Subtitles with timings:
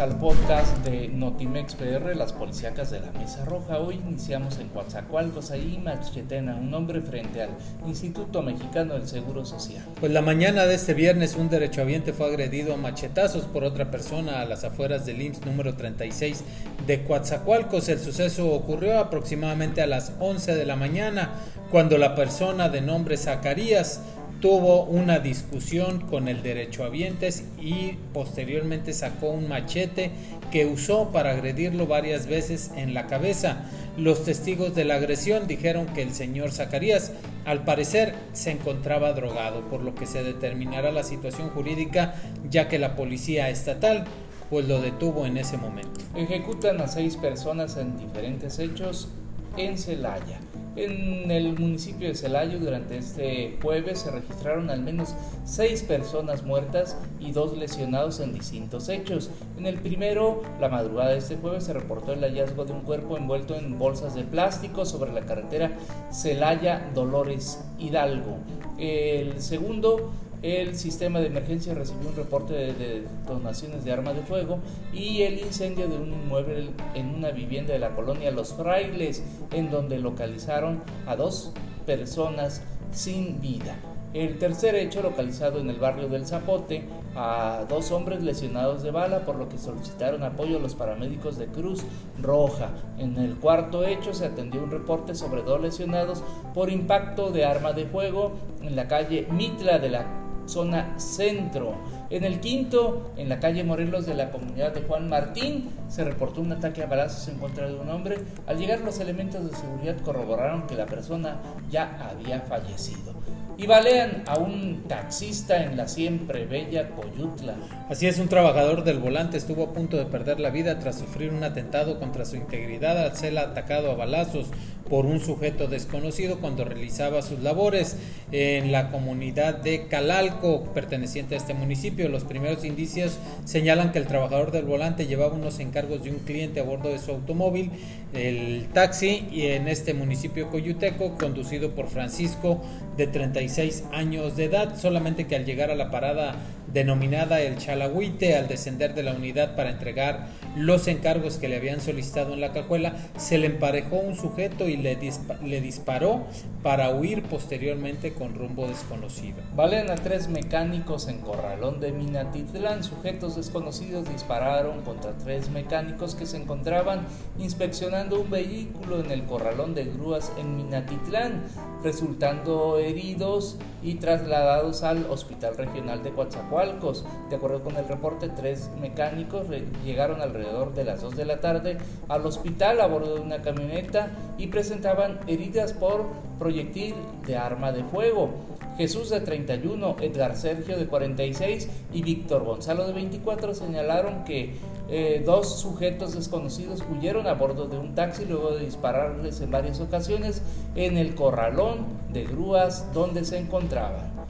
[0.00, 3.78] al podcast de Notimex PR, las policíacas de la Mesa Roja.
[3.78, 7.50] Hoy iniciamos en Coatzacoalcos, ahí Machetena, un hombre frente al
[7.86, 9.82] Instituto Mexicano del Seguro Social.
[9.98, 14.42] Pues la mañana de este viernes un derechohabiente fue agredido a machetazos por otra persona
[14.42, 16.44] a las afueras del IMSS número 36
[16.86, 17.88] de Coatzacoalcos.
[17.88, 21.30] El suceso ocurrió aproximadamente a las 11 de la mañana,
[21.70, 24.00] cuando la persona de nombre Zacarías
[24.40, 30.10] tuvo una discusión con el derechohabientes y posteriormente sacó un machete
[30.50, 33.64] que usó para agredirlo varias veces en la cabeza.
[33.96, 37.12] Los testigos de la agresión dijeron que el señor Zacarías
[37.44, 42.14] al parecer se encontraba drogado, por lo que se determinará la situación jurídica
[42.50, 44.04] ya que la policía estatal
[44.50, 46.00] pues lo detuvo en ese momento.
[46.14, 49.08] Ejecutan a seis personas en diferentes hechos
[49.56, 50.38] en Celaya.
[50.76, 55.14] En el municipio de Celayo durante este jueves se registraron al menos
[55.46, 59.30] seis personas muertas y dos lesionados en distintos hechos.
[59.56, 63.16] En el primero, la madrugada de este jueves, se reportó el hallazgo de un cuerpo
[63.16, 65.72] envuelto en bolsas de plástico sobre la carretera
[66.12, 68.36] Celaya Dolores Hidalgo.
[68.76, 70.12] El segundo,
[70.46, 74.58] el sistema de emergencia recibió un reporte de, detonaciones de arma de fuego
[74.92, 79.22] y el incendio de un inmueble en una vivienda de la colonia Los Frailes,
[79.52, 81.52] en donde localizaron a dos
[81.84, 83.76] personas sin vida.
[84.14, 89.26] El tercer hecho, localizado en el barrio del Zapote, a dos hombres lesionados de bala,
[89.26, 91.82] por lo que solicitaron apoyo a los paramédicos de Cruz
[92.22, 92.70] Roja.
[92.98, 96.22] En el cuarto hecho se atendió un reporte sobre dos lesionados
[96.54, 101.74] por impacto de arma de fuego en la calle Mitla de la zona centro.
[102.10, 106.40] En el quinto, en la calle Morelos de la comunidad de Juan Martín, se reportó
[106.40, 108.18] un ataque a balazos en contra de un hombre.
[108.46, 113.16] Al llegar los elementos de seguridad corroboraron que la persona ya había fallecido
[113.58, 117.54] y balean a un taxista en la siempre bella Coyutla.
[117.88, 121.30] Así es, un trabajador del volante estuvo a punto de perder la vida tras sufrir
[121.32, 124.50] un atentado contra su integridad al ser atacado a balazos
[124.88, 127.96] por un sujeto desconocido cuando realizaba sus labores
[128.32, 132.08] en la comunidad de Calalco, perteneciente a este municipio.
[132.08, 136.60] Los primeros indicios señalan que el trabajador del volante llevaba unos encargos de un cliente
[136.60, 137.70] a bordo de su automóvil,
[138.14, 142.62] el taxi, y en este municipio coyuteco, conducido por Francisco
[142.96, 146.36] de 36 años de edad, solamente que al llegar a la parada
[146.72, 150.26] denominada el Chalagüite, al descender de la unidad para entregar
[150.56, 154.76] los encargos que le habían solicitado en la cajuela, se le emparejó un sujeto y
[154.76, 154.98] le,
[155.44, 156.24] le disparó
[156.62, 159.36] para huir posteriormente con rumbo desconocido.
[159.54, 162.82] Valen a tres mecánicos en Corralón de Minatitlán.
[162.82, 167.06] Sujetos desconocidos dispararon contra tres mecánicos que se encontraban
[167.38, 171.44] inspeccionando un vehículo en el Corralón de Grúas en Minatitlán,
[171.82, 177.04] resultando heridos y trasladados al Hospital Regional de Coatzacoalcos.
[177.28, 179.46] De acuerdo con el reporte, tres mecánicos
[179.84, 184.10] llegaron alrededor de las 2 de la tarde al hospital a bordo de una camioneta
[184.38, 186.06] y presentaban heridas por
[186.38, 186.94] proyectil
[187.26, 188.30] de arma de fuego.
[188.76, 194.54] Jesús de 31, Edgar Sergio de 46 y Víctor Gonzalo de 24 señalaron que
[194.88, 199.80] eh, dos sujetos desconocidos huyeron a bordo de un taxi luego de dispararles en varias
[199.80, 200.42] ocasiones
[200.74, 204.25] en el corralón de grúas donde se encontraban.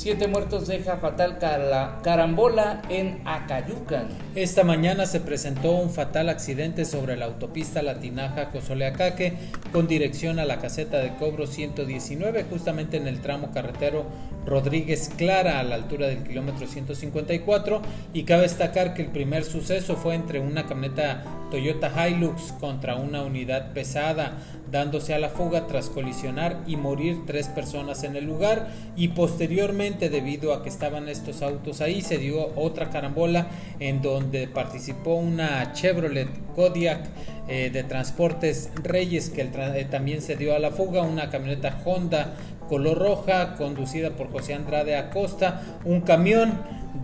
[0.00, 4.08] Siete muertos deja fatal carambola en Acayucan.
[4.34, 9.34] Esta mañana se presentó un fatal accidente sobre la autopista Latinaja Cozoleacaque
[9.74, 14.06] con dirección a la caseta de cobro 119, justamente en el tramo carretero
[14.46, 17.82] Rodríguez Clara a la altura del kilómetro 154.
[18.14, 23.22] Y cabe destacar que el primer suceso fue entre una camioneta Toyota Hilux contra una
[23.22, 24.38] unidad pesada,
[24.70, 28.68] dándose a la fuga tras colisionar y morir tres personas en el lugar.
[28.96, 34.48] Y posteriormente debido a que estaban estos autos ahí se dio otra carambola en donde
[34.48, 37.08] participó una Chevrolet Kodiak
[37.48, 42.34] eh, de Transportes Reyes que eh, también se dio a la fuga, una camioneta Honda
[42.70, 46.52] color roja conducida por José Andrade Acosta, un camión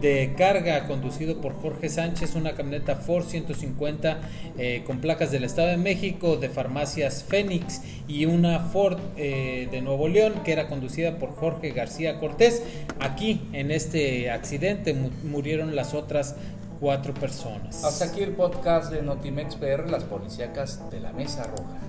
[0.01, 4.21] de carga conducido por Jorge Sánchez, una camioneta Ford 150
[4.59, 9.81] eh, con placas del Estado de México de farmacias Fénix y una Ford eh, de
[9.81, 12.63] Nuevo León que era conducida por Jorge García Cortés.
[13.01, 14.95] Aquí en este accidente
[15.25, 16.37] murieron las otras
[16.81, 17.85] cuatro personas.
[17.85, 21.86] Hasta aquí el podcast de Notimex PR, las policíacas de la Mesa Roja.